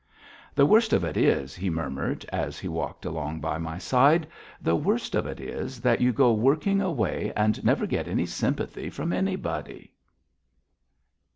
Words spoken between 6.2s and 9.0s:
working away and never get any sympathy